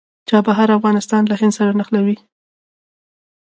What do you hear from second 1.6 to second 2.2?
نښلوي